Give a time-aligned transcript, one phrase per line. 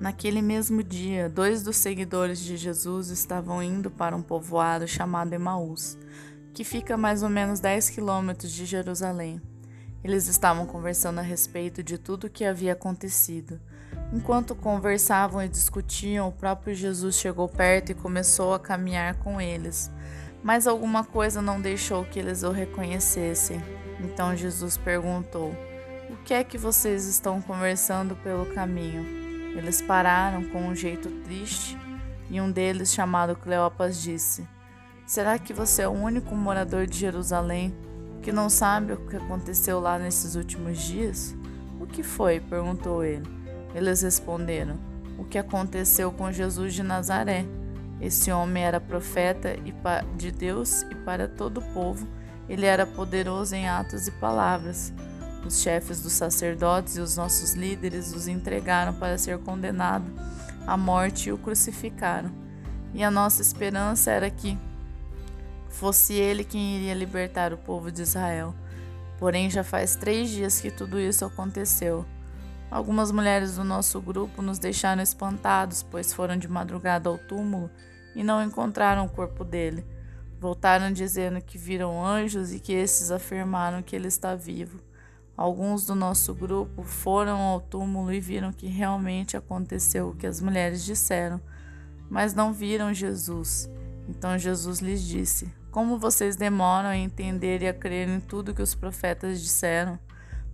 [0.00, 5.98] Naquele mesmo dia, dois dos seguidores de Jesus estavam indo para um povoado chamado Emaús,
[6.54, 9.42] que fica a mais ou menos 10 quilômetros de Jerusalém.
[10.04, 13.60] Eles estavam conversando a respeito de tudo o que havia acontecido.
[14.12, 19.90] Enquanto conversavam e discutiam, o próprio Jesus chegou perto e começou a caminhar com eles.
[20.44, 23.60] Mas alguma coisa não deixou que eles o reconhecessem.
[24.00, 25.52] Então Jesus perguntou:
[26.08, 29.27] O que é que vocês estão conversando pelo caminho?
[29.56, 31.76] Eles pararam com um jeito triste
[32.30, 34.46] e um deles, chamado Cleopas, disse:
[35.06, 37.74] Será que você é o único morador de Jerusalém
[38.22, 41.34] que não sabe o que aconteceu lá nesses últimos dias?
[41.80, 42.40] O que foi?
[42.40, 43.26] perguntou ele.
[43.74, 44.76] Eles responderam:
[45.18, 47.44] O que aconteceu com Jesus de Nazaré.
[48.00, 49.56] Esse homem era profeta
[50.16, 52.06] de Deus e para todo o povo
[52.48, 54.92] ele era poderoso em atos e palavras.
[55.48, 60.04] Os chefes dos sacerdotes e os nossos líderes os entregaram para ser condenado
[60.66, 62.30] à morte e o crucificaram.
[62.92, 64.58] E a nossa esperança era que
[65.70, 68.54] fosse ele quem iria libertar o povo de Israel.
[69.18, 72.04] Porém, já faz três dias que tudo isso aconteceu.
[72.70, 77.70] Algumas mulheres do nosso grupo nos deixaram espantados, pois foram de madrugada ao túmulo
[78.14, 79.82] e não encontraram o corpo dele.
[80.38, 84.86] Voltaram dizendo que viram anjos e que esses afirmaram que ele está vivo.
[85.38, 90.40] Alguns do nosso grupo foram ao túmulo e viram que realmente aconteceu o que as
[90.40, 91.40] mulheres disseram,
[92.10, 93.70] mas não viram Jesus.
[94.08, 98.60] Então Jesus lhes disse: Como vocês demoram a entender e a crer em tudo que
[98.60, 99.96] os profetas disseram?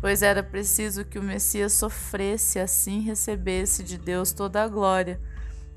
[0.00, 5.20] Pois era preciso que o Messias sofresse, assim recebesse de Deus toda a glória.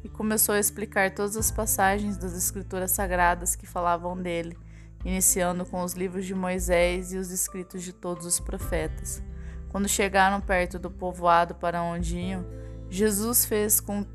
[0.04, 4.56] E começou a explicar todas as passagens das Escrituras Sagradas que falavam dele
[5.04, 9.22] iniciando com os livros de Moisés e os escritos de todos os profetas.
[9.70, 12.46] Quando chegaram perto do povoado para onde iam,
[12.90, 14.06] Jesus fez com,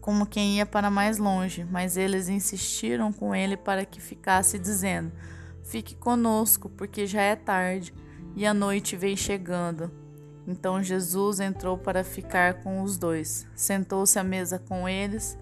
[0.00, 5.12] como quem ia para mais longe, mas eles insistiram com ele para que ficasse, dizendo:
[5.64, 7.94] Fique conosco, porque já é tarde
[8.36, 9.90] e a noite vem chegando.
[10.46, 15.38] Então Jesus entrou para ficar com os dois, sentou-se à mesa com eles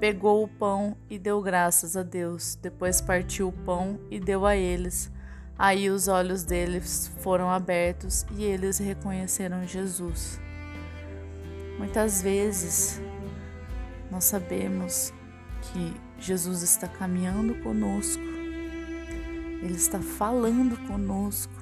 [0.00, 2.54] Pegou o pão e deu graças a Deus.
[2.54, 5.12] Depois partiu o pão e deu a eles.
[5.58, 10.40] Aí os olhos deles foram abertos e eles reconheceram Jesus.
[11.76, 12.98] Muitas vezes
[14.10, 15.12] nós sabemos
[15.60, 21.52] que Jesus está caminhando conosco, Ele está falando conosco,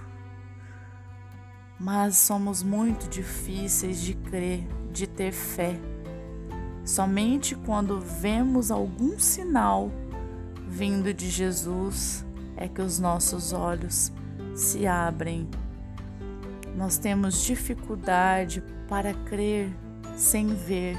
[1.79, 5.77] mas somos muito difíceis de crer, de ter fé.
[6.89, 9.93] Somente quando vemos algum sinal
[10.67, 12.25] vindo de Jesus
[12.57, 14.11] é que os nossos olhos
[14.55, 15.47] se abrem.
[16.75, 19.71] Nós temos dificuldade para crer
[20.17, 20.97] sem ver.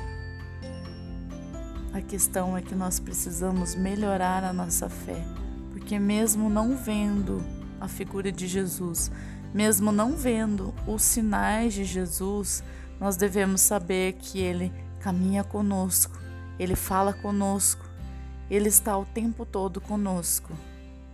[1.92, 5.26] A questão é que nós precisamos melhorar a nossa fé,
[5.72, 7.44] porque mesmo não vendo
[7.82, 9.12] a figura de Jesus,
[9.52, 12.64] mesmo não vendo os sinais de Jesus,
[13.00, 16.20] nós devemos saber que ele caminha conosco,
[16.60, 17.84] Ele fala conosco,
[18.50, 20.54] Ele está o tempo todo conosco.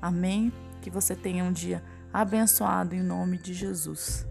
[0.02, 0.52] Amém?
[0.82, 4.26] Que você tenha um dia abençoado em nome de Jesus.